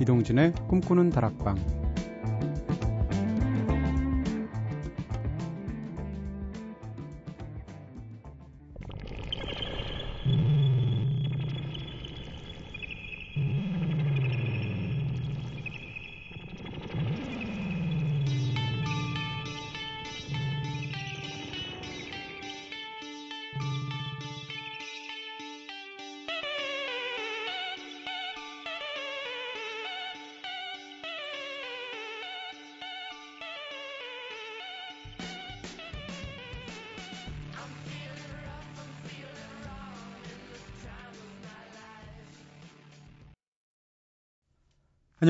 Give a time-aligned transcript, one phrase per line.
[0.00, 1.79] 이동진의 꿈꾸는 다락방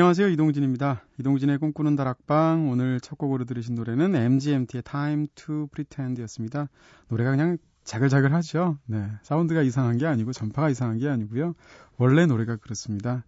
[0.00, 0.28] 안녕하세요.
[0.28, 1.02] 이동진입니다.
[1.18, 2.70] 이동진의 꿈꾸는 다락방.
[2.70, 6.70] 오늘 첫 곡으로 들으신 노래는 MGMT의 Time to Pretend였습니다.
[7.08, 8.78] 노래가 그냥 자글자글 하죠.
[8.86, 9.06] 네.
[9.22, 11.54] 사운드가 이상한 게 아니고 전파가 이상한 게 아니고요.
[11.98, 13.24] 원래 노래가 그렇습니다.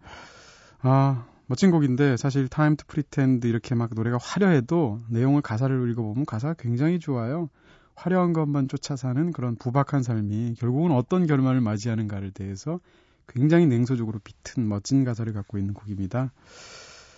[0.81, 6.55] 아, 멋진 곡인데 사실 Time to Pretend 이렇게 막 노래가 화려해도 내용을 가사를 읽어보면 가사가
[6.55, 7.51] 굉장히 좋아요.
[7.93, 12.79] 화려한 것만 쫓아 사는 그런 부박한 삶이 결국은 어떤 결말을 맞이하는가를 대해서
[13.27, 16.31] 굉장히 냉소적으로 비튼 멋진 가사를 갖고 있는 곡입니다.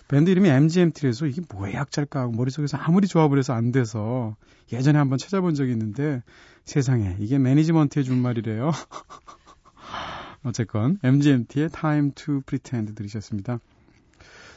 [0.08, 4.36] 밴드 이름이 MGMT라서 이게 뭐의 약자일까 하고 머릿속에서 아무리 조합을 해서 안 돼서
[4.72, 6.22] 예전에 한번 찾아본 적이 있는데
[6.64, 8.70] 세상에 이게 매니지먼트의 준말이래요.
[10.44, 13.58] 어쨌건 MGMT의 Time to Pretend 들으셨습니다.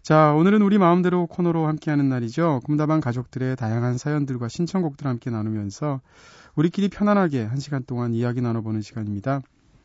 [0.04, 2.62] 자, 오늘은 우리 마음대로 코너로 함께하는 날이죠.
[2.64, 6.00] 꿈다방 가족들의 다양한 사연들과 신청곡들 함께 나누면서
[6.56, 9.42] 우리끼리 편안하게 한 시간 동안 이야기 나눠보는 시간입니다.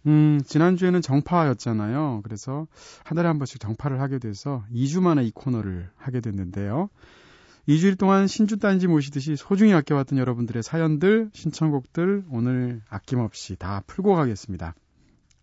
[0.06, 2.20] 음, 지난주에는 정파였잖아요.
[2.24, 2.66] 그래서
[3.04, 6.90] 한 달에 한 번씩 정파를 하게 돼서 2주 만에 이 코너를 하게 됐는데요.
[7.68, 14.74] 2주일 동안 신주 딴지 모시듯이 소중히 아껴왔던 여러분들의 사연들, 신청곡들 오늘 아낌없이 다 풀고 가겠습니다.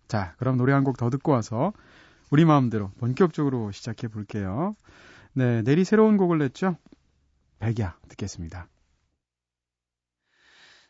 [0.07, 1.73] 자, 그럼 노래 한 곡 더 듣고 와서
[2.29, 4.75] 우리 마음대로 본격적으로 시작해 볼게요.
[5.33, 6.78] 네, 내리 새로운 곡을 냈죠?
[7.59, 8.67] 백야 듣겠습니다.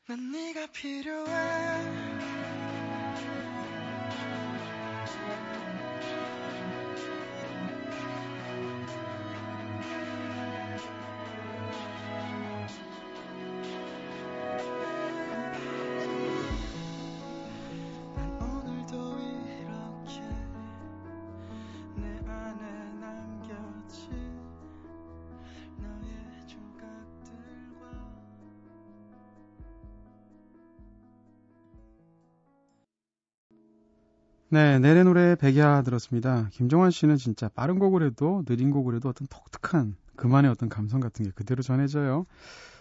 [0.08, 2.41] 난 네가 필요해
[34.54, 36.50] 네, 내래 노래 백야 들었습니다.
[36.52, 41.24] 김종환 씨는 진짜 빠른 곡을 해도 느린 곡을 해도 어떤 독특한 그만의 어떤 감성 같은
[41.24, 42.26] 게 그대로 전해져요.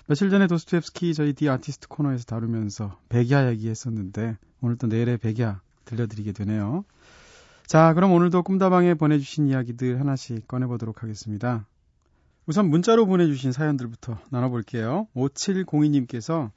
[0.08, 6.32] 며칠 전에 도스토옙스키 저희 디 아티스트 코너에서 다루면서 백야 얘기했었는데 오늘 또 내래 백야 들려드리게
[6.32, 6.84] 되네요.
[7.68, 11.68] 자, 그럼 오늘도 꿈다방에 보내주신 이야기들 하나씩 꺼내보도록 하겠습니다.
[12.46, 15.06] 우선 문자로 보내주신 사연들부터 나눠볼게요.
[15.14, 16.50] 5702님께서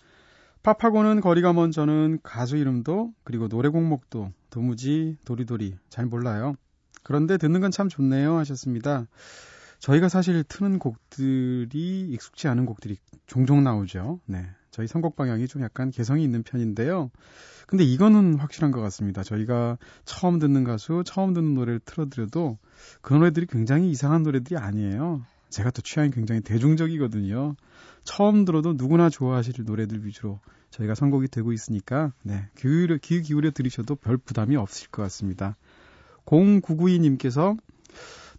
[0.63, 6.53] 팝하고는 거리가 먼 저는 가수 이름도 그리고 노래 곡목도 도무지 도리도리 잘 몰라요.
[7.01, 9.07] 그런데 듣는 건 참 좋네요 하셨습니다.
[9.79, 14.19] 저희가 사실 트는 곡들이 익숙지 않은 곡들이 종종 나오죠.
[14.27, 14.45] 네.
[14.69, 17.09] 저희 선곡 방향이 좀 약간 개성이 있는 편인데요.
[17.65, 19.23] 근데 이거는 확실한 것 같습니다.
[19.23, 22.59] 저희가 처음 듣는 가수, 처음 듣는 노래를 틀어드려도
[23.01, 25.25] 그 노래들이 굉장히 이상한 노래들이 아니에요.
[25.49, 27.55] 제가 또 취향이 굉장히 대중적이거든요.
[28.03, 30.39] 처음 들어도 누구나 좋아하실 노래들 위주로
[30.73, 35.55] 저희가 선곡이 되고 있으니까 네, 귀, 귀 기울여 들으셔도 별 부담이 없을 것 같습니다.
[36.25, 37.57] 0992님께서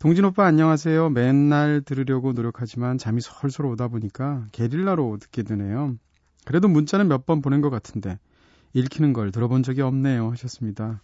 [0.00, 1.10] 동진 오빠 안녕하세요.
[1.10, 5.94] 맨날 들으려고 노력하지만 잠이 솔솔 오다 보니까 게릴라로 듣게 되네요.
[6.44, 8.18] 그래도 문자는 몇 번 보낸 것 같은데
[8.72, 11.00] 읽히는 걸 들어본 적이 없네요 하셨습니다.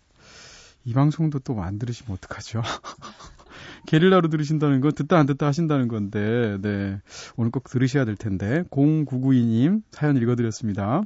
[0.84, 2.62] 이 방송도 또 안 들으시면 어떡하죠?
[3.86, 7.00] 게릴라로 들으신다는 건 듣다 안 듣다 하신다는 건데, 네.
[7.36, 8.62] 오늘 꼭 들으셔야 될 텐데.
[8.70, 11.02] 0992님 사연 읽어드렸습니다.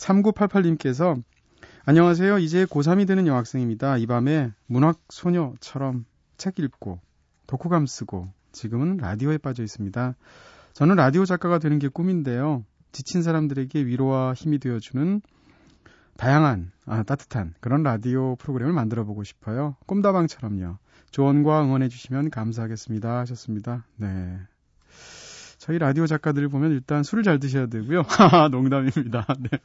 [0.00, 1.22] 3988님께서
[1.84, 2.38] 안녕하세요.
[2.38, 3.98] 이제 고3이 되는 여학생입니다.
[3.98, 6.04] 이 밤에 문학 소녀처럼
[6.36, 7.00] 책 읽고
[7.46, 10.14] 독후감 쓰고 지금은 라디오에 빠져 있습니다.
[10.72, 12.64] 저는 라디오 작가가 되는 게 꿈인데요.
[12.92, 15.20] 지친 사람들에게 위로와 힘이 되어주는
[16.16, 19.76] 다양한, 아, 따뜻한 그런 라디오 프로그램을 만들어 보고 싶어요.
[19.86, 20.78] 꿈다방처럼요.
[21.10, 23.18] 조언과 응원해 주시면 감사하겠습니다.
[23.20, 23.84] 하셨습니다.
[23.96, 24.38] 네.
[25.60, 28.04] 저희 라디오 작가들 을 보면 일단 술을 잘 드셔야 되고요.
[28.50, 29.26] 농담입니다.
[29.40, 29.58] 네.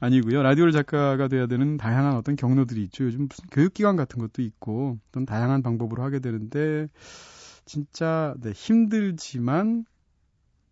[0.00, 0.42] 아니고요.
[0.42, 3.04] 라디오 작가가 돼야 되는 다양한 어떤 경로들이 있죠.
[3.04, 6.88] 요즘 무슨 교육기관 같은 것도 있고 어떤 다양한 방법으로 하게 되는데
[7.66, 9.84] 진짜 네, 힘들지만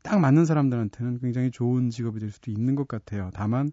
[0.03, 3.31] 딱 맞는 사람들한테는 굉장히 좋은 직업이 될 수도 있는 것 같아요.
[3.35, 3.71] 다만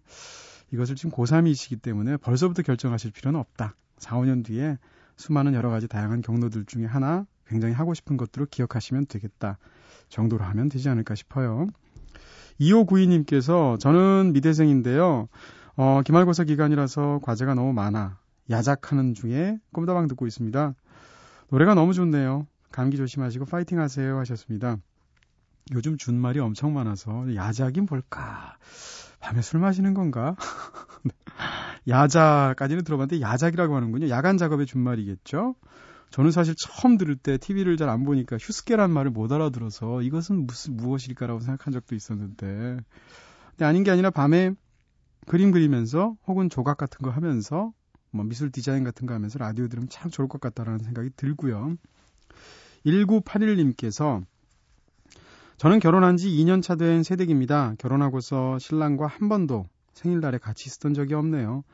[0.70, 3.74] 이것을 지금 고3이시기 때문에 벌써부터 결정하실 필요는 없다.
[3.96, 4.76] 4, 5년 뒤에
[5.16, 9.58] 수많은 여러 가지 다양한 경로들 중에 하나 굉장히 하고 싶은 것들을 기억하시면 되겠다
[10.08, 11.66] 정도로 하면 되지 않을까 싶어요.
[12.60, 15.28] 2592님께서 저는 미대생인데요.
[15.76, 18.18] 어, 기말고사 기간이라서 과제가 너무 많아.
[18.50, 20.74] 야작하는 중에 꿈다방 듣고 있습니다.
[21.50, 22.46] 노래가 너무 좋네요.
[22.70, 24.76] 감기 조심하시고 파이팅 하세요 하셨습니다.
[25.72, 28.58] 요즘 준말이 엄청 많아서 야작이 뭘까?
[29.20, 30.36] 밤에 술 마시는 건가?
[31.88, 34.08] 야자까지는 들어봤는데 야작이라고 하는군요.
[34.10, 35.54] 야간 작업의 준말이겠죠?
[36.14, 40.76] 저는 사실 처음 들을 때 TV를 잘 안 보니까 휴스케란 말을 못 알아들어서 이것은 무슨
[40.76, 42.76] 무엇일까라고 생각한 적도 있었는데
[43.50, 44.52] 근데 아닌 게 아니라 밤에
[45.26, 47.72] 그림 그리면서 혹은 조각 같은 거 하면서
[48.12, 51.74] 뭐 미술 디자인 같은 거 하면서 라디오 들으면 참 좋을 것 같다라는 생각이 들고요.
[52.86, 54.22] 1981님께서
[55.56, 57.74] 저는 결혼한 지 2년 차 된 새댁입니다.
[57.78, 61.64] 결혼하고서 신랑과 한 번도 생일날에 같이 있었던 적이 없네요.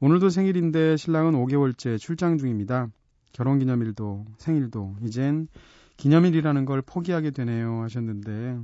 [0.00, 2.88] 오늘도 생일인데 신랑은 5개월째 출장 중입니다.
[3.32, 5.48] 결혼 기념일도 생일도 이젠
[5.96, 8.58] 기념일이라는 걸 포기하게 되네요 하셨는데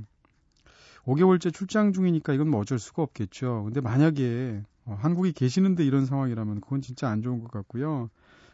[1.05, 3.63] 5개월째 출장 중이니까 이건 뭐 어쩔 수가 없겠죠.
[3.65, 8.09] 근데 만약에 어, 한국에 계시는데 이런 상황이라면 그건 진짜 안 좋은 것 같고요.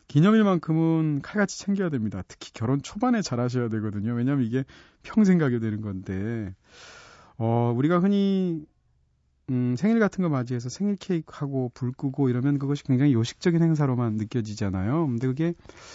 [0.07, 2.21] 기념일만큼은 칼같이 챙겨야 됩니다.
[2.27, 4.13] 특히 결혼 초반에 잘 하셔야 되거든요.
[4.13, 4.63] 왜냐하면 이게
[5.01, 6.53] 평생 가게 되는 건데,
[7.37, 8.65] 어, 우리가 흔히,
[9.49, 14.15] 음, 생일 같은 거 맞이해서 생일 케이크 하고 불 끄고 이러면 그것이 굉장히 요식적인 행사로만
[14.15, 15.07] 느껴지잖아요.
[15.07, 15.53] 근데 그게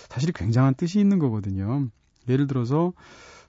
[0.09, 1.89] 사실 굉장한 뜻이 있는 거거든요.
[2.29, 2.93] 예를 들어서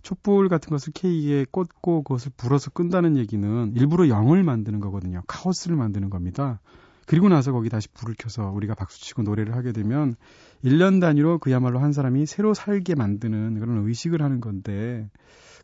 [0.02, 5.22] 촛불 같은 것을 케이크에 꽂고 그것을 불어서 끈다는 얘기는 일부러 영을 만드는 거거든요.
[5.28, 6.62] 카오스를 만드는 겁니다.
[7.06, 10.16] 그리고 나서 거기 다시 불을 켜서 우리가 박수치고 노래를 하게 되면
[10.64, 15.10] 1년 단위로 그야말로 한 사람이 새로 살게 만드는 그런 의식을 하는 건데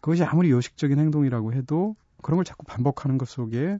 [0.02, 3.78] 그것이 아무리 요식적인 행동이라고 해도 그런 걸 자꾸 반복하는 것 속에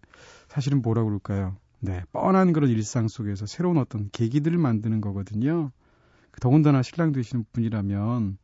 [0.50, 1.58] 사실은 뭐라 그럴까요?
[1.80, 5.72] 네, 뻔한 그런 일상 속에서 새로운 어떤 계기들을 만드는 거거든요.
[6.40, 8.38] 더군다나 신랑 되시는 분이라면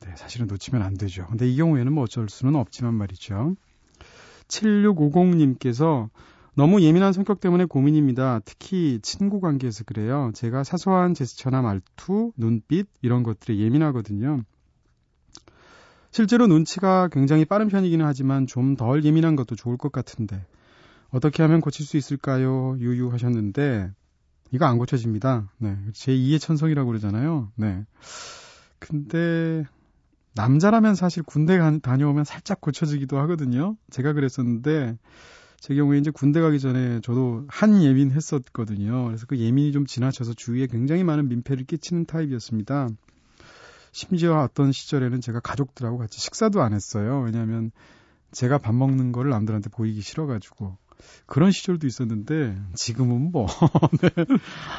[0.00, 1.24] 네, 사실은 놓치면 안 되죠.
[1.28, 3.54] 근데 이 경우에는 뭐 어쩔 수는 없지만 말이죠.
[4.48, 6.08] 7650님께서
[6.56, 8.40] 너무 예민한 성격 때문에 고민입니다.
[8.44, 10.32] 특히 친구 관계에서 그래요.
[10.34, 14.42] 제가 사소한 제스처나 말투, 눈빛 이런 것들에 예민하거든요.
[16.10, 20.44] 실제로 눈치가 굉장히 빠른 편이기는 하지만 좀 덜 예민한 것도 좋을 것 같은데
[21.10, 22.76] 어떻게 하면 고칠 수 있을까요?
[22.78, 23.90] 유유하셨는데
[24.52, 25.50] 이거 안 고쳐집니다.
[25.58, 25.76] 네.
[25.92, 27.52] 제 2의 천성이라고 그러잖아요.
[27.56, 27.84] 네.
[28.78, 29.64] 근데
[30.34, 33.76] 남자라면 사실 군대 다녀오면 살짝 고쳐지기도 하거든요.
[33.90, 34.96] 제가 그랬었는데
[35.58, 39.04] 제 경우에 이제 군대 가기 전에 저도 한 예민 했었거든요.
[39.06, 42.88] 그래서 그 예민이 좀 지나쳐서 주위에 굉장히 많은 민폐를 끼치는 타입이었습니다.
[43.92, 47.22] 심지어 어떤 시절에는 제가 가족들하고 같이 식사도 안 했어요.
[47.24, 47.70] 왜냐하면
[48.32, 50.76] 제가 밥 먹는 거를 남들한테 보이기 싫어가지고
[51.26, 53.46] 그런 시절도 있었는데 지금은 뭐
[54.02, 54.10] 네.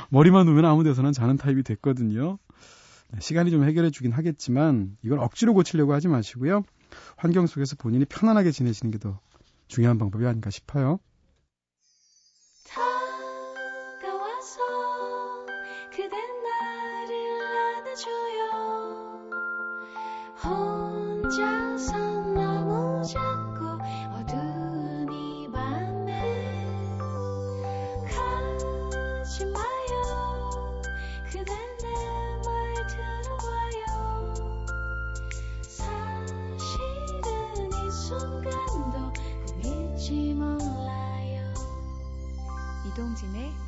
[0.10, 2.38] 머리만 놓으면 아무 데서나 자는 타입이 됐거든요.
[3.12, 6.63] 네, 시간이 좀 해결해 주긴 하겠지만 이걸 억지로 고치려고 하지 마시고요.
[7.18, 9.19] 환경 속에서 본인이 편안하게 지내시는 게 더
[9.68, 11.00] 중요한 방법이 아닌가 싶어요.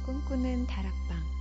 [0.06, 1.34] 꿈꾸는 다락방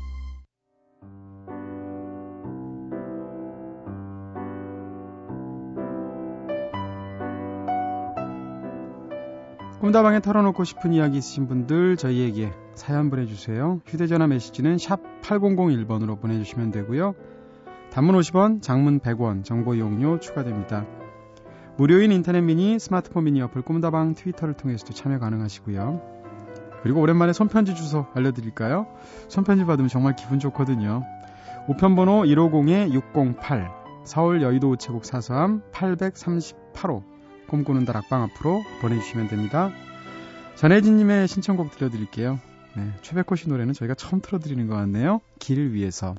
[9.81, 13.81] 꿈다방에 털어놓고 싶은 이야기 있으신 분들 저희에게 사연 보내주세요.
[13.85, 17.15] 휴대전화 메시지는 샵 8001번으로 보내주시면 되고요.
[17.91, 20.87] 단문 50원, 장문 100원, 정보 이용료 추가됩니다.
[21.77, 26.22] 무료인 인터넷 미니, 스마트폰 미니 어플 꿈다방 트위터를 통해서도 참여 가능하시고요.
[26.83, 28.87] 그리고 오랜만에 손편지 주소 알려드릴까요?
[29.29, 31.05] 손편지 받으면 정말 기분 좋거든요.
[31.69, 37.03] 우편번호 150-608 서울 여의도 우체국 사서함 838호
[37.49, 39.71] 꿈꾸는 다락방 앞으로 보내주시면 됩니다.
[40.57, 42.39] 전혜진님의 신청곡 들려드릴게요.
[42.75, 45.21] 네, 최백호 씨 노래는 저희가 처음 틀어드리는 것 같네요.
[45.39, 46.15] 길을 위해서.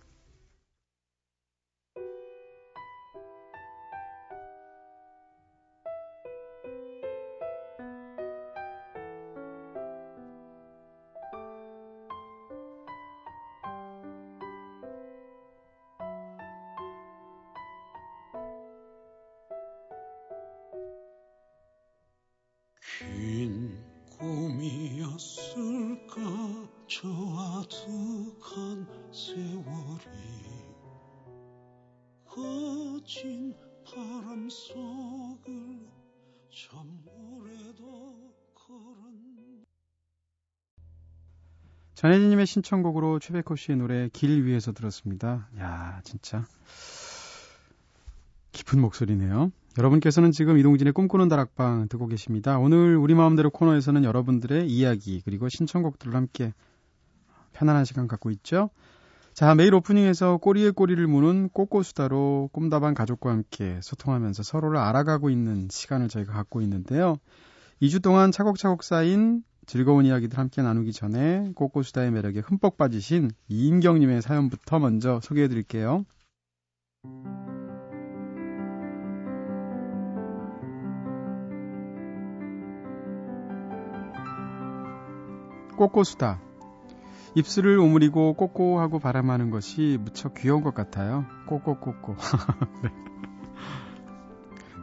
[29.13, 30.00] 세월이
[32.25, 33.53] 거친
[33.86, 35.88] 바람 속을
[36.50, 39.65] 참 오래도 걸은
[41.93, 45.48] 전혜진님의 신청곡으로 최백호 씨의 노래 길 위에서 들었습니다.
[45.60, 46.48] 야 진짜
[48.51, 49.51] 깊은 목소리네요.
[49.77, 52.58] 여러분께서는 지금 이동진의 꿈꾸는 다락방 듣고 계십니다.
[52.58, 56.55] 오늘 우리 마음대로 코너에서는 여러분들의 이야기 그리고 신청곡들을 함께
[57.51, 58.72] 편안한 시간 갖고 있죠.
[59.34, 66.08] 자, 매일 오프닝에서 꼬리에 꼬리를 무는 꼬꼬수다로 꿈다방 가족과 함께 소통하면서 서로를 알아가고 있는 시간을
[66.08, 67.18] 저희가 갖고 있는데요.
[67.82, 74.78] 2주 동안 차곡차곡 쌓인 즐거운 이야기들 함께 나누기 전에 꼬꼬수다의 매력에 흠뻑 빠지신 이인경님의 사연부터
[74.78, 76.06] 먼저 소개해 드릴게요.
[85.75, 86.53] 꼬꼬수다.
[87.36, 91.25] 입술을 오므리고 꼬꼬하고 바람하는 것이 무척 귀여운 것 같아요.
[91.48, 92.16] 꼬꼬꼬꼬.
[92.84, 92.90] 네.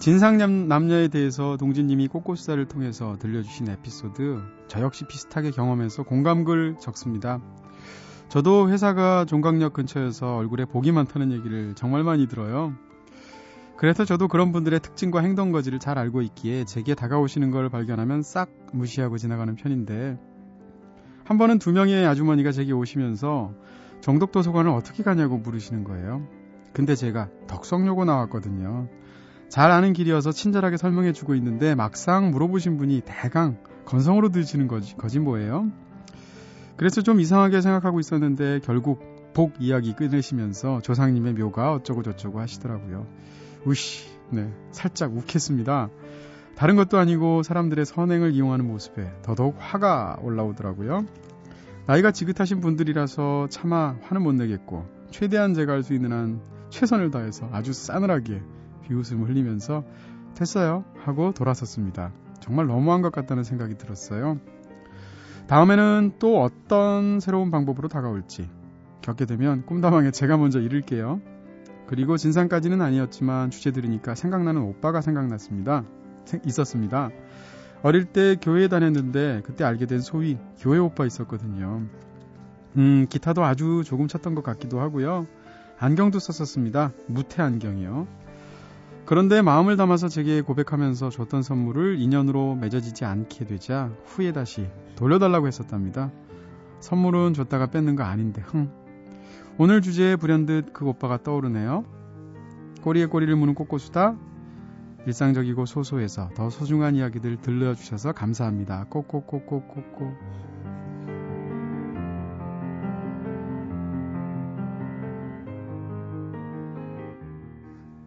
[0.00, 0.38] 진상
[0.69, 7.38] 남녀에 대해서 동진님이 꼬꼬수다를 통해서 들려주신 에피소드 저 역시 비슷하게 경험해서 공감글 적습니다.
[8.30, 12.73] 저도 회사가 종강역 근처여서 얼굴에 복이 많다는 얘기를 정말 많이 들어요.
[13.76, 18.50] 그래서 저도 그런 분들의 특징과 행동 거지를 잘 알고 있기에 제게 다가오시는 걸 발견하면 싹
[18.73, 20.19] 무시하고 지나가는 편인데
[21.30, 23.54] 한 번은 두 명의 아주머니가 제게 오시면서
[24.00, 26.26] 정덕도서관을 어떻게 가냐고 물으시는 거예요.
[26.72, 28.88] 근데 제가 덕성요고 나왔거든요.
[29.49, 35.20] 잘 아는 길이어서 친절하게 설명해 주고 있는데 막상 물어보신 분이 대강 건성으로 드시는 거지, 거지
[35.20, 35.70] 뭐예요?
[36.76, 43.06] 그래서 좀 이상하게 생각하고 있었는데 결국 복 이야기 끊으시면서 조상님의 묘가 어쩌고 저쩌고 하시더라고요.
[43.64, 45.90] 우씨, 네, 살짝 욱했습니다.
[46.57, 51.07] 다른 것도 아니고 사람들의 선행을 이용하는 모습에 더더욱 화가 올라오더라고요.
[51.87, 57.49] 나이가 지긋하신 분들이라서 차마 화는 못 내겠고 최대한 제가 할 수 있는 한 최선을 다해서
[57.52, 58.42] 아주 싸늘하게
[58.87, 59.85] 비웃음을 흘리면서
[60.35, 62.12] 됐어요 하고 돌아섰습니다.
[62.40, 64.38] 정말 너무한 것 같다는 생각이 들었어요.
[65.49, 68.49] 다음에는 또 어떤 새로운 방법으로 다가올지
[69.02, 71.21] 겪게 되면 꿈다방에 제가 먼저 이를게요.
[71.88, 75.85] 그리고 진상까지는 아니었지만 주제 들으니까 생각나는 오빠가 생각났습니다.
[76.47, 77.11] 있었습니다.
[77.83, 81.83] 어릴 때 교회에 다녔는데 그때 알게 된 소위 교회 오빠 있었거든요.
[82.77, 85.27] 음, 기타도 아주 조금 쳤던 것 같기도 하고요.
[85.79, 86.93] 안경도 썼었습니다.
[87.07, 88.07] 무태 안경이요.
[89.07, 96.12] 그런데 마음을 담아서 제게 고백하면서 줬던 선물을 인연으로 맺어지지 않게 되자 후에 다시 돌려달라고 했었답니다.
[96.81, 98.71] 선물은 줬다가 뺏는 거 아닌데, 흥.
[99.59, 101.85] 오늘 주제에 불현듯 그 오빠가 떠오르네요.
[102.83, 104.17] 꼬리에 꼬리를 무는 꼬꼬수다.
[105.07, 108.87] 일상적이고 소소해서 더 소중한 이야기들 들려주셔서 감사합니다.
[108.90, 110.12] 꼬꼬꼬꼬꼬꼬.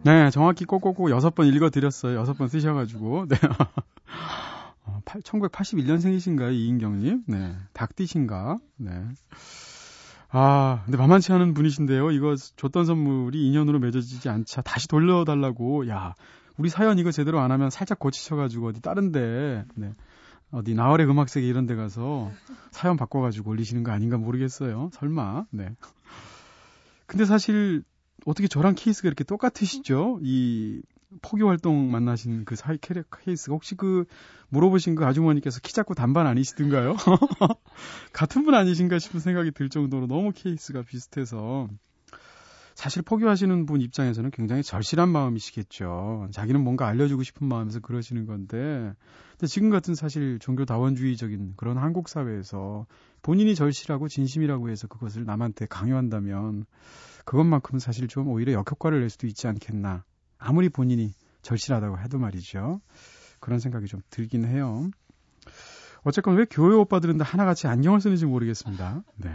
[0.04, 2.16] 네, 정확히 꼬꼬꼬 여섯 번 읽어드렸어요.
[2.18, 3.26] 여섯 번 쓰셔가지고.
[3.30, 3.36] 네.
[5.22, 7.24] 1981년생이신가요, 이인경님?
[7.26, 7.56] 네.
[7.72, 8.58] 닭띠신가?
[8.76, 8.90] 네.
[10.30, 12.10] 아, 근데 만만치 않은 분이신데요.
[12.10, 15.88] 이거 줬던 선물이 인연으로 맺어지지 않자 다시 돌려달라고.
[15.88, 16.14] 야,
[16.56, 19.94] 우리 사연 이거 제대로 안 하면 살짝 고치셔가지고 어디 다른데 네.
[20.50, 22.30] 어디 나월의 음악세계 이런 데 가서
[22.70, 24.90] 사연 바꿔가지고 올리시는 거 아닌가 모르겠어요.
[24.92, 25.46] 설마.
[25.50, 25.70] 네.
[27.06, 27.82] 근데 사실
[28.24, 30.20] 어떻게 저랑 케이스가 이렇게 똑같으시죠?
[30.22, 30.80] 이
[31.22, 34.04] 포교 활동 만나신 그 사이 캐릭 케이스가 혹시 그
[34.48, 36.96] 물어보신 그 아주머니께서 키 작고 단발 아니시던가요?
[38.12, 41.68] 같은 분 아니신가 싶은 생각이 들 정도로 너무 케이스가 비슷해서
[42.74, 46.28] 사실 포기하시는 분 입장에서는 굉장히 절실한 마음이시겠죠.
[46.32, 48.92] 자기는 뭔가 알려주고 싶은 마음에서 그러시는 건데,
[49.32, 52.86] 근데 지금 같은 사실 종교 다원주의적인 그런 한국 사회에서
[53.22, 56.66] 본인이 절실하고 진심이라고 해서 그것을 남한테 강요한다면
[57.24, 60.04] 그것만큼은 사실 좀 오히려 역효과를 낼 수도 있지 않겠나.
[60.38, 61.12] 아무리 본인이
[61.42, 62.80] 절실하다고 해도 말이죠.
[63.40, 64.90] 그런 생각이 좀 들긴 해요.
[66.02, 69.04] 어쨌건 왜 교회 오빠들은 다 하나같이 안경을 쓰는지 모르겠습니다.
[69.16, 69.30] 네.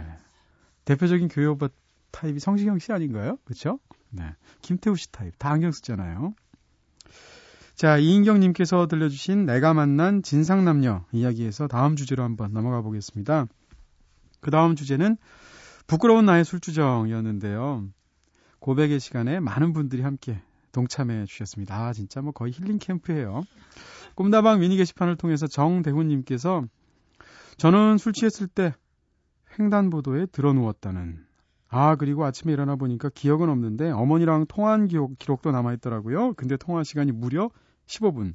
[0.84, 1.68] 대표적인 교회 오빠
[2.10, 3.38] 타입이 성시경 씨 아닌가요?
[3.44, 3.78] 그렇죠?
[4.10, 4.24] 네.
[4.62, 6.34] 김태우 씨 타입 다 안경 쓰잖아요.
[7.74, 13.46] 자, 이인경 님께서 들려주신 내가 만난 진상남녀 이야기에서 다음 주제로 한번 넘어가 보겠습니다.
[14.40, 15.16] 그 다음 주제는
[15.86, 17.88] 부끄러운 나의 술주정이었는데요.
[18.58, 21.86] 고백의 시간에 많은 분들이 함께 동참해 주셨습니다.
[21.86, 23.44] 아, 진짜 뭐 거의 힐링 캠프예요.
[24.14, 26.64] 꿈다방 미니 게시판을 통해서 정대훈 님께서
[27.56, 28.74] 저는 술 취했을 때
[29.58, 31.24] 횡단보도에 들어 누웠다는
[31.70, 36.34] 아, 그리고 아침에 일어나 보니까 기억은 없는데 어머니랑 통화한 기록, 기록도 남아있더라고요.
[36.34, 37.50] 근데 통화 시간이 무려
[37.86, 38.34] 15분.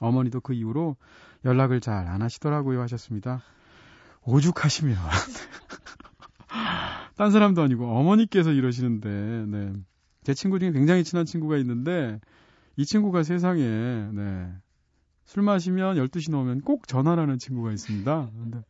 [0.00, 0.96] 어머니도 그 이후로
[1.44, 3.42] 연락을 잘 안 하시더라고요 하셨습니다.
[4.24, 4.96] 오죽하시면.
[7.16, 9.72] 딴 사람도 아니고 어머니께서 이러시는데, 네.
[10.24, 12.20] 제 친구 중에 굉장히 친한 친구가 있는데,
[12.76, 14.52] 이 친구가 세상에, 네.
[15.24, 18.30] 술 마시면 12시 넘으면 꼭 전화를 하는 친구가 있습니다.
[18.32, 18.62] 근데,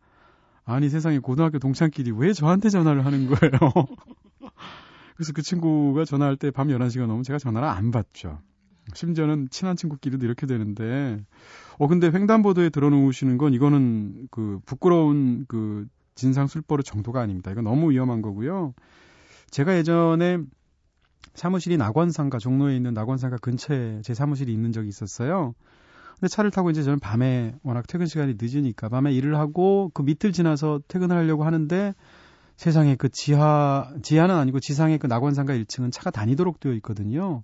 [0.64, 3.50] 아니, 세상에 고등학교 동창끼리 왜 저한테 전화를 하는 거예요?
[5.16, 8.40] 그래서 그 친구가 전화할 때 밤 11시가 넘으면 제가 전화를 안 받죠.
[8.94, 11.18] 심지어는 친한 친구끼리도 이렇게 되는데,
[11.78, 17.50] 어, 근데 횡단보도에 들어놓으시는 건 이거는 그 부끄러운 그 진상 술버릇 정도가 아닙니다.
[17.50, 18.74] 이거 너무 위험한 거고요.
[19.50, 20.38] 제가 예전에
[21.34, 25.54] 사무실이 낙원상가, 종로에 있는 낙원상가 근처에 제 사무실이 있는 적이 있었어요.
[26.22, 30.30] 근데 차를 타고 이제 저는 밤에 워낙 퇴근 시간이 늦으니까 밤에 일을 하고 그 밑을
[30.30, 31.96] 지나서 퇴근을 하려고 하는데
[32.56, 37.42] 세상에 그 지하, 지하는 아니고 지상의 그 낙원상가 1층은 차가 다니도록 되어 있거든요.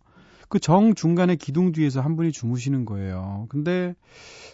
[0.48, 3.46] 그 정 중간에 기둥 뒤에서 한 분이 주무시는 거예요.
[3.48, 3.96] 근데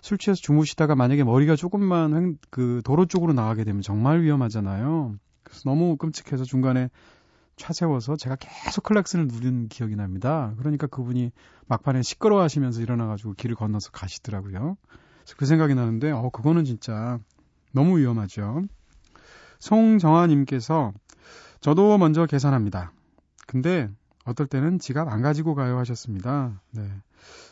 [0.00, 5.16] 술 취해서 주무시다가 만약에 머리가 조금만 횡, 그 도로 쪽으로 나가게 되면 정말 위험하잖아요.
[5.42, 6.88] 그래서 너무 끔찍해서 중간에
[7.56, 10.54] 차 세워서 제가 계속 클락슨을 누른 기억이 납니다.
[10.58, 11.30] 그러니까 그분이
[11.66, 14.76] 막판에 시끄러워 하시면서 일어나가지고 길을 건너서 가시더라고요.
[15.24, 17.18] 그래서 그 생각이 나는데, 어, 그거는 진짜
[17.72, 18.62] 너무 위험하죠.
[19.60, 20.92] 송정아님께서
[21.60, 22.92] 저도 먼저 계산합니다.
[23.46, 23.88] 근데
[24.24, 26.60] 어떨 때는 지갑 안 가지고 가요 하셨습니다.
[26.70, 26.88] 네.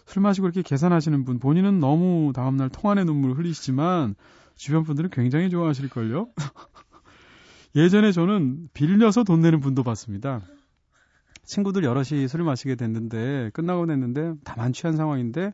[0.06, 4.14] 술 마시고 이렇게 계산하시는 분, 본인은 너무 다음날 통안의 눈물 흘리시지만
[4.56, 6.28] 주변 분들은 굉장히 좋아하실걸요?
[7.74, 10.42] 예전에 저는 빌려서 돈 내는 분도 봤습니다.
[11.44, 15.52] 친구들 여럿이 술을 마시게 됐는데 끝나고 냈는데 다 만취한 상황인데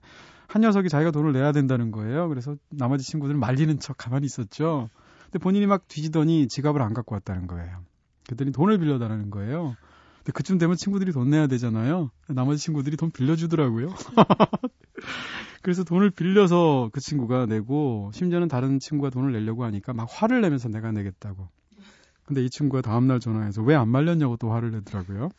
[0.48, 2.28] 한 녀석이 자기가 돈을 내야 된다는 거예요.
[2.28, 4.88] 그래서 나머지 친구들은 말리는 척 가만히 있었죠.
[5.24, 7.84] 근데 본인이 막 뒤지더니 지갑을 안 갖고 왔다는 거예요.
[8.26, 9.76] 그랬더니 돈을 빌려달라는 거예요.
[10.18, 12.10] 근데 그쯤 되면 친구들이 돈 내야 되잖아요.
[12.28, 13.88] 나머지 친구들이 돈 빌려주더라고요.
[15.62, 20.68] 그래서 돈을 빌려서 그 친구가 내고 심지어는 다른 친구가 돈을 내려고 하니까 막 화를 내면서
[20.68, 21.48] 내가 내겠다고.
[22.28, 25.30] 근데 이 친구가 다음날 전화해서 왜 안 말렸냐고 또 화를 내더라고요.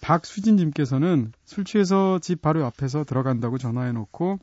[0.00, 4.38] 박수진님께서는 술 취해서 집 바로 앞에서 들어간다고 전화해놓고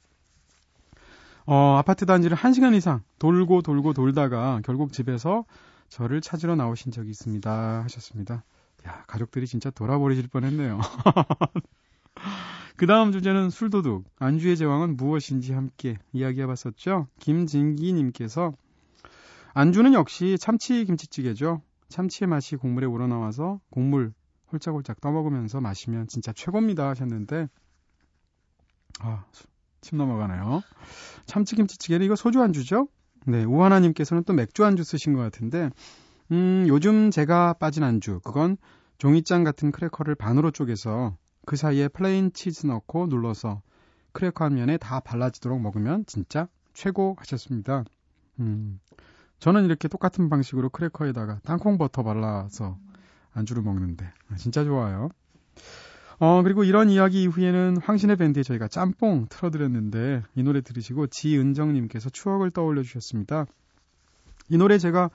[1.46, 5.46] 어, 아파트 단지를 1시간 이상 돌고 돌고 돌다가 결국 집에서
[5.89, 7.82] 저를 찾으러 나오신 적이 있습니다.
[7.84, 8.43] 하셨습니다.
[8.88, 10.80] 야, 가족들이 진짜 돌아버리실 뻔 했네요.
[12.78, 14.06] 그 다음 주제는 술도둑.
[14.19, 17.08] 안주의 제왕은 무엇인지 함께 이야기해 봤었죠.
[17.19, 18.54] 김진기님께서
[19.56, 21.62] 안주는 역시 참치 김치찌개죠.
[21.89, 24.13] 참치의 맛이 국물에 우러나와서 국물
[24.52, 27.48] 홀짝홀짝 떠먹으면서 마시면 진짜 최고입니다 하셨는데
[29.00, 29.26] 아,
[29.82, 30.62] 침 넘어가네요.
[31.28, 32.88] 참치 김치찌개는 이거 소주 안주죠?
[33.28, 35.70] 네, 우하나님께서는 또 맥주 안주 쓰신 것 같은데
[36.32, 38.58] 음, 요즘 제가 빠진 안주 그건
[38.98, 43.62] 종이장 같은 크래커를 반으로 쪼개서 그 사이에 plain 치즈 넣고 눌러서
[44.13, 47.84] 크래커 한 면에 다 발라지도록 먹으면 진짜 최고 하셨습니다.
[48.39, 48.80] 음,
[49.44, 52.78] 저는 이렇게 똑같은 방식으로 크래커에다가 땅콩 버터 발라서
[53.34, 55.10] 안주를 먹는데 진짜 좋아요.
[56.18, 62.52] 어, 그리고 이런 이야기 이후에는 황신의 밴드에 저희가 짬뽕 틀어드렸는데 이 노래 들으시고 지은정님께서 추억을
[62.52, 63.46] 떠올려 주셨습니다.
[64.48, 65.10] 이 노래 제가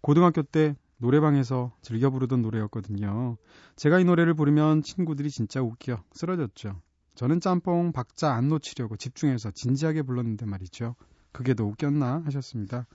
[0.00, 3.36] 고등학교 때 노래방에서 즐겨 부르던 노래였거든요.
[3.76, 6.80] 제가 이 노래를 부르면 친구들이 진짜 웃겨 쓰러졌죠.
[7.14, 10.94] 저는 짬뽕 박자 안 놓치려고 집중해서 진지하게 불렀는데 말이죠.
[11.30, 12.86] 그게 더 웃겼나 하셨습니다.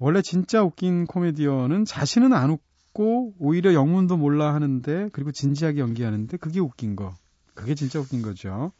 [0.00, 6.58] 원래 진짜 웃긴 코미디언은 자신은 안 웃고 오히려 영문도 몰라 하는데 그리고 진지하게 연기하는데 그게
[6.58, 7.14] 웃긴 거.
[7.52, 8.72] 그게 진짜 웃긴 거죠.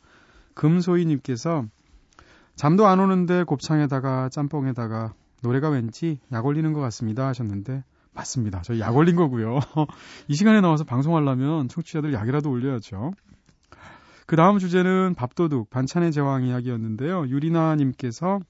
[0.55, 1.67] 금소희님께서
[2.57, 8.63] 잠도 안 오는데 곱창에다가 짬뽕에다가 노래가 왠지 약 올리는 것 같습니다 하셨는데 맞습니다.
[8.63, 9.61] 저희 약 올린 거고요.
[10.27, 13.13] 이 시간에 나와서 방송하려면 청취자들 약이라도 올려야죠.
[14.25, 17.29] 그 다음 주제는 밥도둑 반찬의 제왕 이야기였는데요.
[17.29, 18.41] 유리나님께서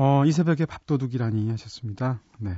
[0.00, 2.20] 어, 이 새벽에 밥도둑이라니 하셨습니다.
[2.38, 2.52] 네.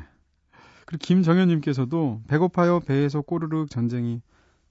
[0.85, 4.21] 그리고 김정현님께서도 배고파요 배에서 꼬르륵 전쟁이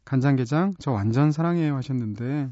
[0.05, 2.51] 간장게장 저 완전 사랑해요 하셨는데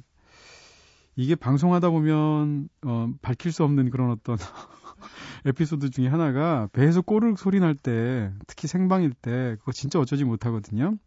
[1.16, 4.38] 이게 방송하다 보면 어, 밝힐 수 없는 그런 어떤
[5.46, 10.98] 에피소드 중에 하나가 배에서 꼬르륵 소리 날 때 특히 생방일 때 그거 진짜 어쩌지 못하거든요.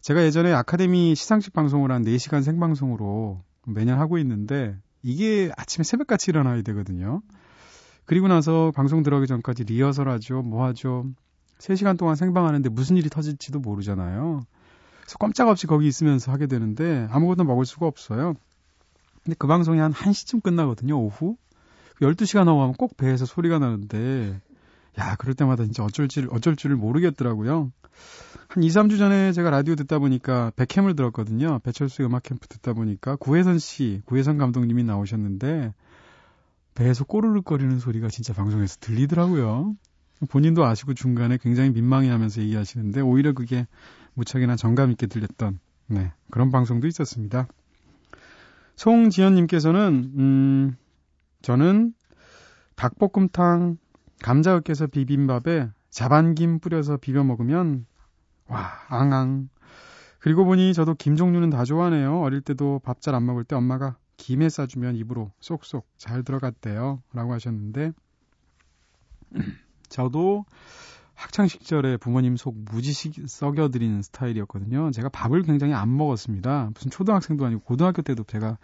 [0.00, 6.62] 제가 예전에 아카데미 시상식 방송을 한 4시간 생방송으로 매년 하고 있는데 이게 아침에 새벽같이 일어나야
[6.62, 7.22] 되거든요.
[8.10, 11.06] 그리고 나서 방송 들어가기 전까지 리허설 하죠, 뭐 하죠.
[11.60, 14.44] 3시간 동안 생방하는데 무슨 일이 터질지도 모르잖아요.
[15.02, 18.34] 그래서 꼼짝없이 거기 있으면서 하게 되는데 아무것도 먹을 수가 없어요.
[19.22, 21.36] 근데 그 방송이 한 1시쯤 끝나거든요, 오후.
[22.00, 24.40] 12시가 넘어가면 꼭 배에서 소리가 나는데,
[24.98, 27.70] 야, 그럴 때마다 진짜 어쩔 줄, 어쩔 줄을 모르겠더라고요.
[28.48, 31.60] 한 2, 3주 전에 제가 라디오 듣다 보니까 백캠을 들었거든요.
[31.60, 35.72] 배철수 음악 캠프 듣다 보니까 구혜선 씨, 구혜선 감독님이 나오셨는데,
[36.74, 39.74] 배에서 꼬르륵거리는 소리가 진짜 방송에서 들리더라고요.
[40.28, 43.66] 본인도 아시고 중간에 굉장히 민망해하면서 얘기하시는데 오히려 그게
[44.14, 47.48] 무척이나 정감 있게 들렸던 네, 그런 방송도 있었습니다.
[48.76, 50.76] 송지연님께서는, 음,
[51.42, 51.92] 저는
[52.76, 53.76] 닭볶음탕,
[54.22, 57.86] 감자 으깨서 비빔밥에 자반김 뿌려서 비벼 먹으면,
[58.46, 59.48] 와, 앙앙.
[60.18, 62.20] 그리고 보니 저도 김 종류는 다 좋아하네요.
[62.20, 67.02] 어릴 때도 밥 잘 안 먹을 때 엄마가 김에 싸주면 입으로 쏙쏙 잘 들어갔대요.
[67.14, 67.92] 라고 하셨는데,
[69.88, 70.44] 저도
[71.14, 74.90] 학창 시절에 부모님 속 무지 썩여드리는 스타일이었거든요.
[74.90, 76.70] 제가 밥을 굉장히 안 먹었습니다.
[76.74, 78.58] 무슨 초등학생도 아니고 고등학교 때도 제가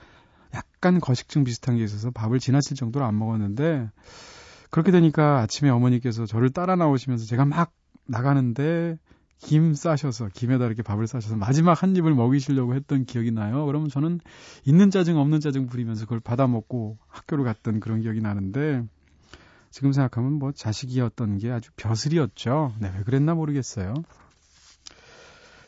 [0.54, 3.90] 약간 거식증 비슷한 게 있어서 밥을 지나칠 정도로 안 먹었는데
[4.70, 7.72] 그렇게 되니까 아침에 어머니께서 저를 따라 나오시면서 제가 막
[8.06, 8.98] 나가는데
[9.38, 13.66] 김 싸셔서 김에다 이렇게 밥을 싸셔서 마지막 한 입을 먹이시려고 했던 기억이 나요.
[13.66, 14.20] 그러면 저는
[14.64, 18.82] 있는 짜증 없는 짜증 부리면서 그걸 받아 먹고 학교를 갔던 그런 기억이 나는데
[19.70, 22.74] 지금 생각하면 뭐 자식이었던 게 아주 벼슬이었죠.
[22.80, 23.94] 네, 왜 그랬나 모르겠어요.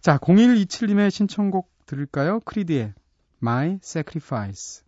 [0.00, 2.40] 자, 0127님의 신청곡 들을까요?
[2.40, 2.94] 크리드의
[3.42, 4.82] My Sacrifice.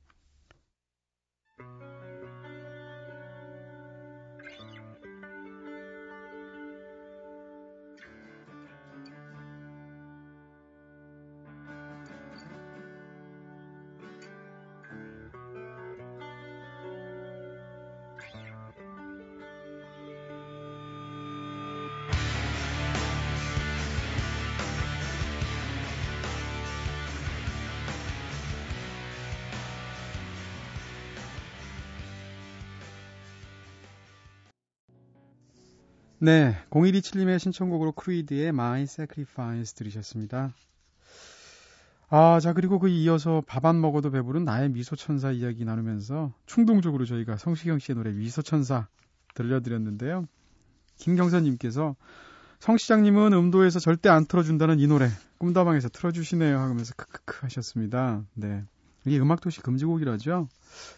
[36.22, 40.52] 네, 0127님의 신청곡으로 크리드의 My Sacrifice 들으셨습니다.
[42.10, 47.38] 아, 자, 그리고 그 이어서 밥 안 먹어도 배부른 나의 미소천사 이야기 나누면서 충동적으로 저희가
[47.38, 48.88] 성시경 씨의 노래 미소천사
[49.34, 50.26] 들려드렸는데요.
[50.98, 51.96] 김경선님께서
[52.58, 58.24] 성시장님은 음도에서 절대 안 틀어준다는 이 노래 꿈다방에서 틀어주시네요 하면서 크크크 하셨습니다.
[58.34, 58.62] 네.
[59.06, 60.48] 이게 음악도시 금지곡이라죠.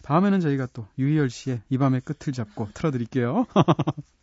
[0.01, 3.45] 다음에는 저희가 또 유희열 씨의 이 밤의 끝을 잡고 틀어드릴게요.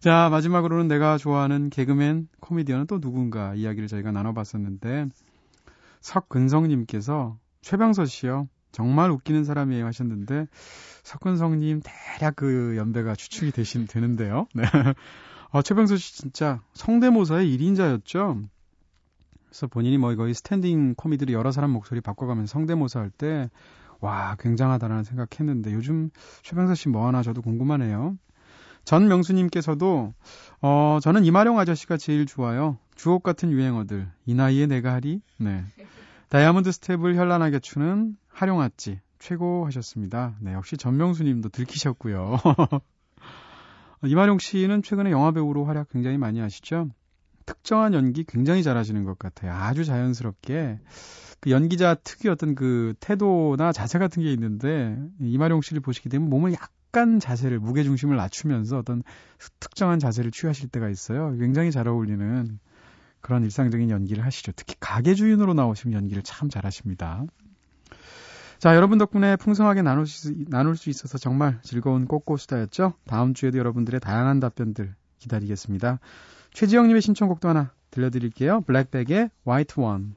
[0.00, 5.06] 자, 마지막으로는 내가 좋아하는 개그맨, 코미디언은 또 누군가 이야기를 저희가 나눠봤었는데,
[6.00, 8.48] 석근성님께서 최병서 씨요.
[8.72, 10.46] 정말 웃기는 사람이에요 하셨는데,
[11.04, 14.46] 석근성님 대략 그 연배가 추측이 되신, 되는데요.
[14.54, 14.64] 네.
[15.52, 18.48] 아, 최병서 씨 진짜 성대모사의 1인자였죠.
[19.46, 23.50] 그래서 본인이 뭐 거의 스탠딩 코미디를 여러 사람 목소리 바꿔가면서 성대모사 할 때,
[24.00, 26.10] 와, 굉장하다라는 생각했는데, 요즘
[26.42, 28.16] 최병서 씨 뭐 하나 저도 궁금하네요.
[28.84, 30.14] 전명수님께서도
[30.60, 32.78] 어 저는 이마룡 아저씨가 제일 좋아요.
[32.94, 35.20] 주옥 같은 유행어들 이 나이에 내가 하리.
[35.38, 35.64] 네.
[36.28, 40.34] 다이아몬드 스텝을 현란하게 추는 하룡아찌 최고 하셨습니다.
[40.40, 42.38] 네 역시 전명수님도 들키셨고요.
[44.04, 46.88] 이마룡 씨는 최근에 영화 배우로 활약 굉장히 많이 하시죠.
[47.46, 49.52] 특정한 연기 굉장히 잘하시는 것 같아요.
[49.52, 50.80] 아주 자연스럽게
[51.40, 56.52] 그 연기자 특유의 어떤 그 태도나 자세 같은 게 있는데 이마룡 씨를 보시게 되면 몸을
[56.52, 59.02] 약 약간 자세를 무게 중심을 낮추면서 어떤
[59.60, 61.34] 특정한 자세를 취하실 때가 있어요.
[61.38, 62.58] 굉장히 잘 어울리는
[63.22, 64.52] 그런 일상적인 연기를 하시죠.
[64.54, 67.24] 특히 가게 주인으로 나오시면 연기를 참 잘하십니다.
[68.58, 72.92] 자, 여러분 덕분에 풍성하게 나눌 수, 나눌 수 있어서 정말 즐거운 꽃꽃수다였죠.
[73.06, 75.98] 다음 주에도 여러분들의 다양한 답변들 기다리겠습니다.
[76.52, 78.60] 최지영님의 신청곡도 하나 들려드릴게요.
[78.66, 80.10] 블랙백의 White One.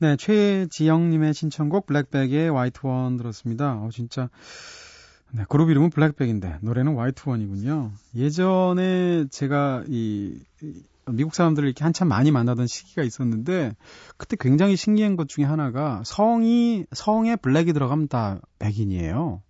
[0.00, 3.74] 네, 최지영님의 신청곡 블랙백의 화이트 원 들었습니다.
[3.82, 4.30] 어, 진짜.
[5.30, 7.92] 네, 그룹 이름은 블랙백인데 노래는 화이트 원이군요.
[8.16, 13.76] 예전에 제가 이, 이 미국 사람들을 이렇게 한참 많이 만나던 시기가 있었는데
[14.16, 19.42] 그때 굉장히 신기한 것 중에 하나가 성이 성에 블랙이 들어가면 다 백인이에요.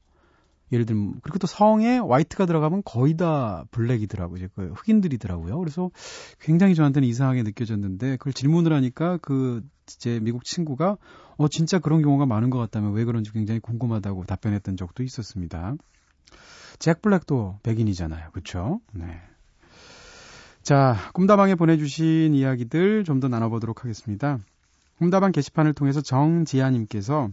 [0.73, 4.49] 예를 들면 그리고 또 성에 화이트가 들어가면 거의 다 블랙이더라고요.
[4.55, 5.59] 그 흑인들이더라고요.
[5.59, 5.91] 그래서
[6.41, 9.63] 굉장히 저한테는 이상하게 느껴졌는데 그걸 질문을 하니까 그
[9.99, 10.97] 제 미국 친구가
[11.37, 15.75] 어 진짜 그런 경우가 많은 것 같다면 왜 그런지 굉장히 궁금하다고 답변했던 적도 있었습니다.
[16.79, 18.31] 잭 블랙도 백인이잖아요.
[18.31, 18.81] 그렇죠?
[18.93, 19.21] 네.
[20.63, 24.39] 자, 꿈다방에 보내주신 이야기들 좀 더 나눠보도록 하겠습니다.
[24.99, 27.31] 꿈다방 게시판을 통해서 정지아님께서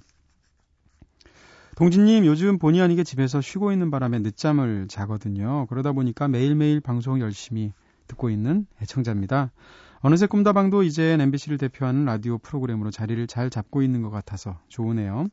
[1.77, 5.67] 동진님, 요즘 본의 아니게 집에서 쉬고 있는 바람에 늦잠을 자거든요.
[5.69, 7.71] 그러다 보니까 매일매일 방송 열심히
[8.07, 9.51] 듣고 있는 애청자입니다.
[9.99, 15.27] 어느새 꿈다방도 이제 MBC를 대표하는 라디오 프로그램으로 자리를 잘 잡고 있는 것 같아서 좋으네요.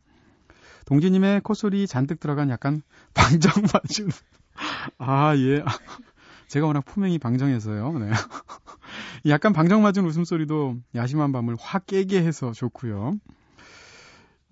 [0.84, 2.82] 동지님의 콧소리 잔뜩 들어간 약간
[3.14, 4.10] 방정 맞은
[4.98, 5.64] 아 예.
[6.48, 7.98] 제가 워낙 품행이 방정해서요.
[8.00, 8.10] 네.
[9.28, 13.18] 약간 방정 맞은 웃음소리도 야심한 밤을 확 깨게 해서 좋고요.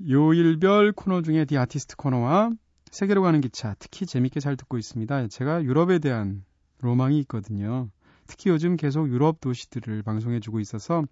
[0.08, 2.50] 요일별 코너 중에 디 아티스트 코너와
[2.90, 5.28] 세계로 가는 기차 특히 재밌게 잘 듣고 있습니다.
[5.28, 6.44] 제가 유럽에 대한
[6.80, 7.88] 로망이 있거든요.
[8.26, 11.04] 특히 요즘 계속 유럽 도시들을 방송해주고 있어서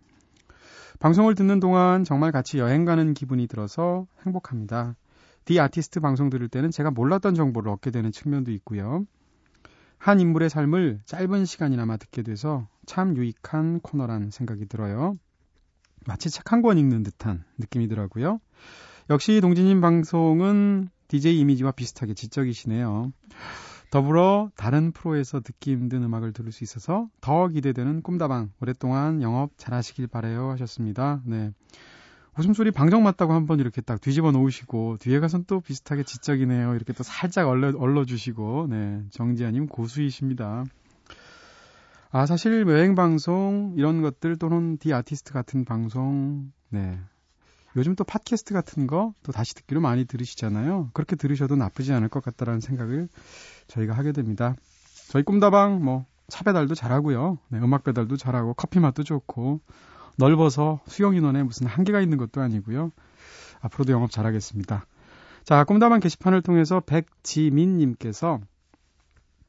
[0.99, 4.97] 방송을 듣는 동안 정말 같이 여행 가는 기분이 들어서 행복합니다.
[5.45, 9.07] 디 아티스트 방송 들을 때는 제가 몰랐던 정보를 얻게 되는 측면도 있고요.
[9.99, 15.17] 한 인물의 삶을 짧은 시간이나마 듣게 돼서 참 유익한 코너란 생각이 들어요.
[16.07, 18.41] 마치 책 한 권 읽는 듯한 느낌이더라고요.
[19.11, 23.13] 역시 동진님 방송은 DJ 이미지와 비슷하게 지적이시네요.
[23.91, 30.07] 더불어 다른 프로에서 듣기 힘든 음악을 들을 수 있어서 더 기대되는 꿈다방 오랫동안 영업 잘하시길
[30.07, 31.21] 바래요 하셨습니다.
[31.25, 31.51] 네.
[32.39, 36.75] 웃음소리 방정 맞다고 한번 이렇게 딱 뒤집어 놓으시고 뒤에 가선 또 비슷하게 지적이네요.
[36.77, 40.65] 이렇게 또 살짝 얼러, 얼러주시고 네 정지아님 고수이십니다.
[42.13, 46.99] 아 사실 여행 방송 이런 것들 또는 디 아티스트 같은 방송 네
[47.77, 50.91] 요즘 또 팟캐스트 같은 거 또 다시 듣기로 많이 들으시잖아요.
[50.93, 53.09] 그렇게 들으셔도 나쁘지 않을 것 같다라는 생각을
[53.69, 54.57] 저희가 하게 됩니다.
[55.09, 57.39] 저희 꿈다방 뭐 차 배달도 잘하고요.
[57.49, 59.61] 네, 음악 배달도 잘하고 커피 맛도 좋고
[60.17, 62.93] 넓어서 수용 인원에 무슨 한계가 있는 것도 아니고요.
[63.61, 64.87] 앞으로도 영업 잘하겠습니다.
[65.45, 68.41] 자, 꿈다방 게시판을 통해서 백지민 님께서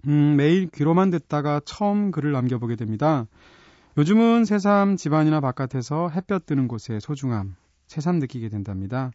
[0.08, 3.28] 음, 매일 귀로만 듣다가 처음 글을 남겨보게 됩니다.
[3.98, 7.56] 요즘은 새삼 집안이나 바깥에서 햇볕 뜨는 곳의 소중함,
[7.88, 9.12] 새삼 느끼게 된답니다.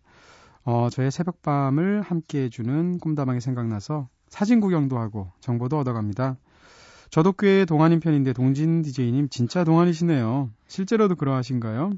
[0.65, 6.37] 어, 저의 새벽밤을 함께 해주는 꿈다방이 생각나서 사진 구경도 하고 정보도 얻어갑니다.
[7.11, 10.51] 저도 꽤 동안인 편인데 동진 DJ님 진짜 동안이시네요.
[10.67, 11.93] 실제로도 그러하신가요?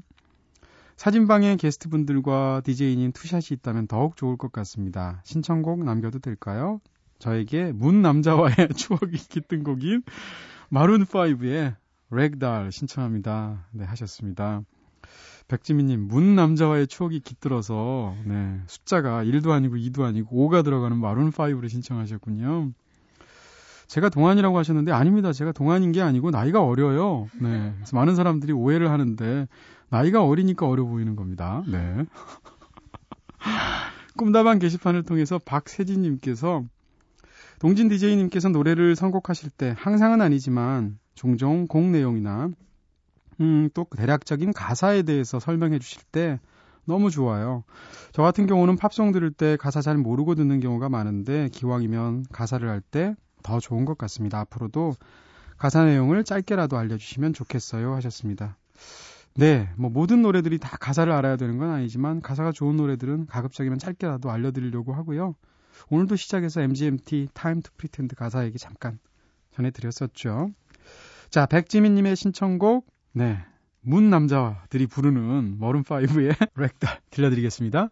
[0.97, 5.21] 사진방에 게스트분들과 DJ님 투샷이 있다면 더욱 좋을 것 같습니다.
[5.23, 6.79] 신청곡 남겨도 될까요?
[7.19, 10.03] 저에게 문 남자와의 추억이 깃든 곡인
[10.69, 11.75] 마룬 5의
[12.11, 13.65] 렉달 신청합니다.
[13.71, 14.61] 네, 하셨습니다.
[15.47, 22.71] 백지민님, 문 남자와의 추억이 깃들어서, 네, 숫자가 1도 아니고 2도 아니고 5가 들어가는 마룬5를 신청하셨군요.
[23.87, 25.33] 제가 동안이라고 하셨는데, 아닙니다.
[25.33, 27.27] 제가 동안인 게 아니고, 나이가 어려요.
[27.41, 27.73] 네.
[27.77, 29.47] 그래서 많은 사람들이 오해를 하는데,
[29.89, 31.63] 나이가 어리니까 어려 보이는 겁니다.
[31.67, 32.05] 네.
[34.17, 36.63] 꿈다방 게시판을 통해서 박세진님께서,
[37.59, 42.49] 동진 DJ님께서 노래를 선곡하실 때, 항상은 아니지만, 종종 곡 내용이나
[43.41, 46.39] 음, 또 대략적인 가사에 대해서 설명해 주실 때
[46.85, 47.63] 너무 좋아요.
[48.13, 52.81] 저 같은 경우는 팝송 들을 때 가사 잘 모르고 듣는 경우가 많은데 기왕이면 가사를 알
[52.91, 54.39] 때 더 좋은 것 같습니다.
[54.39, 54.93] 앞으로도
[55.57, 58.57] 가사 내용을 짧게라도 알려주시면 좋겠어요 하셨습니다.
[59.35, 64.31] 네, 뭐 모든 노래들이 다 가사를 알아야 되는 건 아니지만 가사가 좋은 노래들은 가급적이면 짧게라도
[64.31, 65.35] 알려드리려고 하고요.
[65.89, 68.99] 오늘도 시작해서 MGMT Time to Pretend 가사 얘기 잠깐
[69.51, 70.51] 전해드렸었죠.
[71.29, 73.39] 자, 백지민님의 신청곡 네.
[73.81, 77.89] 문 남자들이 부르는 머름5의 렉달 들려드리겠습니다.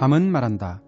[0.00, 0.80] 밤은 말한다.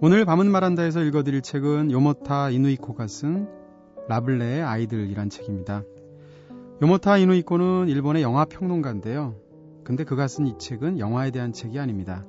[0.00, 3.48] 오늘 밤은 말한다에서 읽어드릴 책은 요모타 이누이코가 쓴
[4.06, 5.82] 라블레의 아이들이란 책입니다.
[6.80, 9.34] 요모타 이누이코는 일본의 영화 평론가인데요.
[9.82, 12.24] 근데 그가 쓴 이 책은 영화에 대한 책이 아닙니다.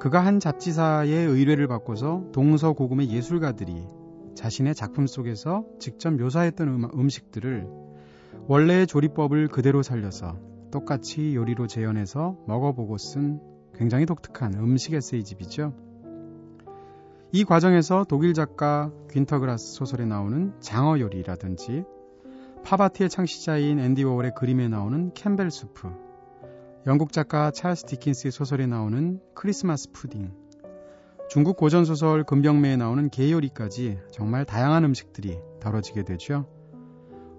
[0.00, 3.86] 그가 한 잡지사의 의뢰를 받고서 동서고금의 예술가들이
[4.34, 7.79] 자신의 작품 속에서 직접 묘사했던 음, 음식들을
[8.50, 10.36] 원래의 조리법을 그대로 살려서
[10.72, 13.40] 똑같이 요리로 재현해서 먹어보고 쓴
[13.76, 15.72] 굉장히 독특한 음식 에세이집이죠.
[17.30, 21.84] 이 과정에서 독일 작가 귄터그라스 소설에 나오는 장어 요리라든지
[22.64, 25.88] 팝아트의 창시자인 앤디 워홀의 그림에 나오는 캠벨 수프,
[26.88, 30.34] 영국 작가 찰스 디킨스의 소설에 나오는 크리스마스 푸딩,
[31.28, 36.46] 중국 고전 소설 금병매에 나오는 게요리까지 정말 다양한 음식들이 다뤄지게 되죠.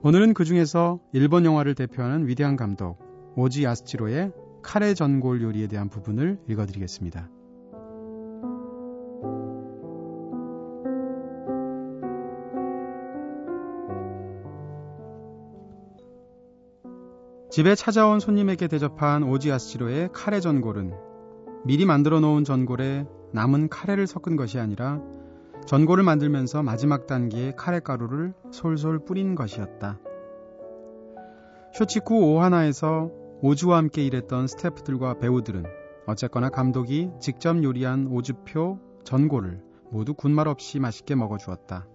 [0.04, 2.98] 오늘은 그 중에서 일본 영화를 대표하는 위대한 감독
[3.36, 4.32] 오지 야스지로의
[4.64, 7.30] 카레 전골 요리에 대한 부분을 읽어드리겠습니다.
[17.52, 20.94] 집에 찾아온 손님에게 대접한 오지아스지로의 카레 전골은
[21.66, 25.00] 미리 만들어 놓은 전골에 남은 카레를 섞은 것이 아니라
[25.66, 30.00] 전골을 만들면서 마지막 단계에 카레 가루를 솔솔 뿌린 것이었다.
[31.74, 33.10] 쇼치쿠 오하나에서
[33.42, 35.64] 오주와 함께 일했던 스태프들과 배우들은
[36.06, 41.88] 어쨌거나 감독이 직접 요리한 오주표 전골을 모두 군말 없이 맛있게 먹어주었다.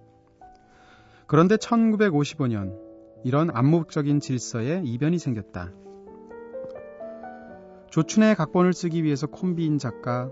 [1.26, 2.76] 그런데 1955년
[3.24, 5.72] 이런 암묵적인 질서에 이변이 생겼다.
[7.90, 10.30] 조춘의 각본을 쓰기 위해서 콤비인 작가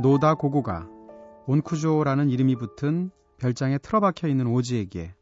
[0.00, 0.88] 노다 고고가
[1.46, 5.14] 온쿠조라는 이름이 붙은 별장에 틀어박혀 있는 오지에게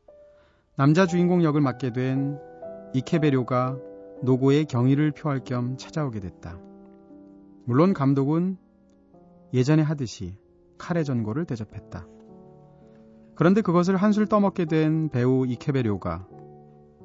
[0.76, 2.38] 남자 주인공 역을 맡게 된
[2.94, 3.78] 이케베료가
[4.22, 6.58] 노고의 경의를 표할 겸 찾아오게 됐다.
[7.64, 8.58] 물론 감독은
[9.54, 10.36] 예전에 하듯이
[10.76, 12.06] 카레 전골을 대접했다.
[13.34, 16.26] 그런데 그것을 한술 떠먹게 된 배우 이케베료가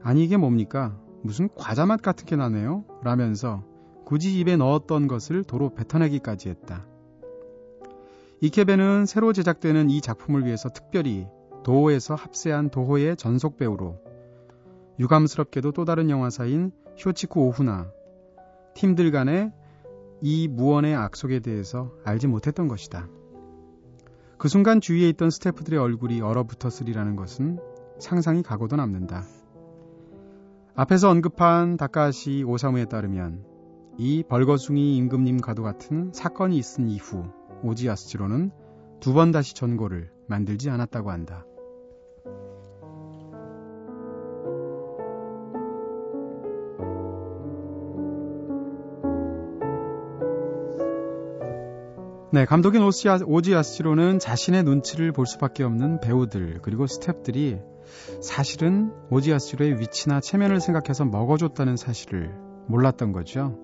[0.04, 1.00] 아니 이게 뭡니까?
[1.24, 2.84] 무슨 과자 맛 같은 게 나네요?
[3.04, 3.64] 라면서
[4.06, 6.86] 굳이 입에 넣었던 것을 도로 뱉어내기까지 했다.
[8.42, 11.28] 이케베는 새로 제작되는 이 작품을 위해서 특별히
[11.64, 14.00] 도호에서 합세한 도호의 전속 배우로
[15.00, 17.92] 유감스럽게도 또 다른 영화사인 쇼치쿠 오후나
[18.76, 19.52] 팀들 간의
[20.22, 23.08] 이 무언의 악속에 대해서 알지 못했던 것이다.
[24.38, 27.60] 그 순간 주위에 있던 스태프들의 얼굴이 얼어붙었으리라는 것은
[28.00, 29.24] 상상이 가고도 남는다.
[30.76, 33.46] 앞에서 언급한 다카시 오사무에 따르면
[33.98, 37.26] 이 벌거숭이 임금님과도 같은 사건이 있은 이후
[37.64, 38.52] 오지아스지로는
[39.00, 41.46] 두 번 다시 전고를 만들지 않았다고 한다.
[52.32, 57.64] 네, 감독인 오시아, 오지 아스지로는 자신의 눈치를 볼 수밖에 없는 배우들 그리고 스탭들이
[58.22, 62.36] 사실은 오지 아스로의 위치나 체면을 생각해서 먹어줬다는 사실을
[62.68, 63.58] 몰랐던 거죠.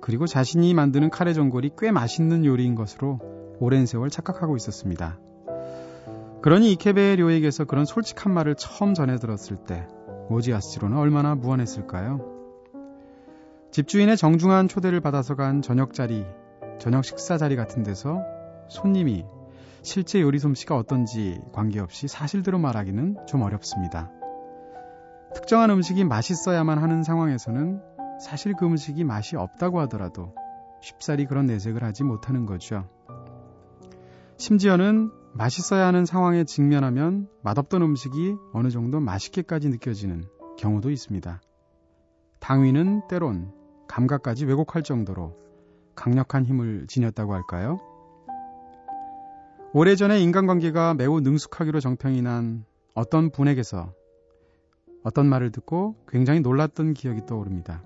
[0.00, 3.20] 그리고 자신이 만드는 카레 전골이 꽤 맛있는 요리인 것으로
[3.60, 5.18] 오랜 세월 착각하고 있었습니다.
[6.42, 9.86] 그러니 이케베 료에게서 그런 솔직한 말을 처음 전해 들었을 때
[10.30, 12.38] 오지아스로는 얼마나 무안했을까요?
[13.70, 16.24] 집주인의 정중한 초대를 받아서 간 저녁 자리,
[16.78, 18.22] 저녁 식사 자리 같은 데서
[18.68, 19.24] 손님이
[19.82, 24.10] 실제 요리 솜씨가 어떤지 관계없이 사실대로 말하기는 좀 어렵습니다.
[25.34, 27.80] 특정한 음식이 맛있어야만 하는 상황에서는
[28.20, 30.34] 사실 그 음식이 맛이 없다고 하더라도
[30.80, 32.88] 쉽사리 그런 내색을 하지 못하는 거죠.
[34.36, 40.24] 심지어는 맛있어야 하는 상황에 직면하면 맛없던 음식이 어느 정도 맛있게까지 느껴지는
[40.58, 41.40] 경우도 있습니다.
[42.40, 43.52] 당위는 때론
[43.88, 45.36] 감각까지 왜곡할 정도로
[45.94, 47.78] 강력한 힘을 지녔다고 할까요?
[49.72, 53.92] 오래전에 인간관계가 매우 능숙하기로 정평이 난 어떤 분에게서
[55.02, 57.82] 어떤 말을 듣고 굉장히 놀랐던 기억이 떠오릅니다.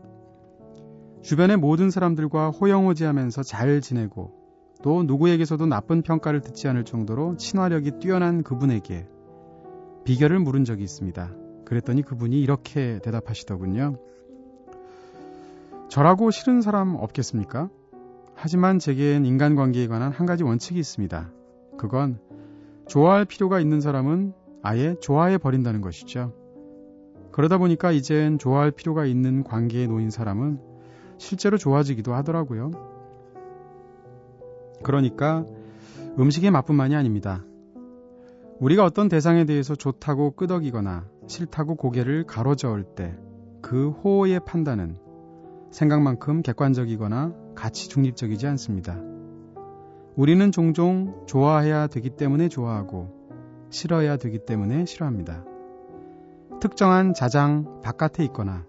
[1.23, 4.33] 주변의 모든 사람들과 호영호지하면서 잘 지내고
[4.83, 9.07] 또 누구에게서도 나쁜 평가를 듣지 않을 정도로 친화력이 뛰어난 그분에게
[10.05, 11.33] 비결을 물은 적이 있습니다.
[11.65, 13.99] 그랬더니 그분이 이렇게 대답하시더군요.
[15.89, 17.71] 저라고 싫은 사람 없겠습니까?
[18.35, 21.31] 하지만 제겐 인간관계에 관한 한 가지 원칙이 있습니다.
[21.79, 22.19] 그건
[22.89, 24.33] 좋아할 필요가 있는 사람은
[24.63, 26.33] 아예 좋아해 버린다는 것이죠.
[27.31, 30.71] 그러다 보니까 이젠 좋아할 필요가 있는 관계에 놓인 사람은
[31.19, 32.71] 실제로 좋아지기도 하더라고요.
[34.83, 35.44] 그러니까
[36.19, 37.44] 음식의 맛뿐만이 아닙니다.
[38.58, 43.17] 우리가 어떤 대상에 대해서 좋다고 끄덕이거나 싫다고 고개를 가로저을 때
[43.63, 44.96] 그 호의 판단은
[45.71, 49.00] 생각만큼 객관적이거나 가치 중립적이지 않습니다.
[50.17, 53.08] 우리는 종종 좋아해야 되기 때문에 좋아하고
[53.71, 55.44] 싫어해야 되기 때문에 싫어합니다.
[56.60, 58.67] 특정한 자장 바깥에 있거나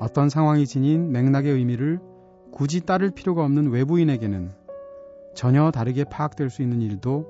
[0.00, 2.00] 어떤 상황이 지닌 맥락의 의미를
[2.50, 4.52] 굳이 따를 필요가 없는 외부인에게는
[5.34, 7.26] 전혀 다르게 파악될 수 있는 일도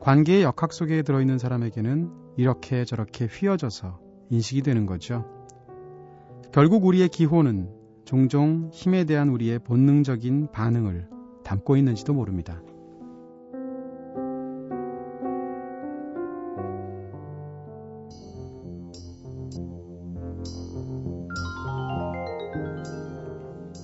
[0.00, 4.00] 관계의 역학 속에 들어있는 사람에게는 이렇게 저렇게 휘어져서
[4.30, 5.26] 인식이 되는 거죠.
[6.52, 7.70] 결국 우리의 기호는
[8.04, 11.08] 종종 힘에 대한 우리의 본능적인 반응을
[11.44, 12.60] 담고 있는지도 모릅니다.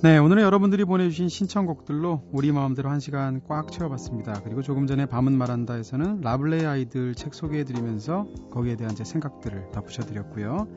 [0.01, 4.43] 네, 오늘은 여러분들이 보내주신 신청곡들로 우리 마음대로 한 시간 꽉 채워봤습니다.
[4.45, 10.69] 그리고 조금 전에 밤은 말한다에서는 라블레이 아이들 책 소개해드리면서 거기에 대한 제 생각들을 덧붙여드렸고요.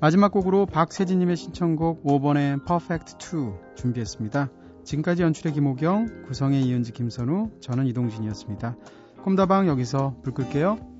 [0.00, 4.50] 마지막 곡으로 박세진님의 신청곡 5번의 Perfect 2 준비했습니다.
[4.82, 8.76] 지금까지 연출의 김호경, 구성의 이은지 김선우, 저는 이동진이었습니다.
[9.22, 10.95] 꿈다방 여기서 불 끌게요.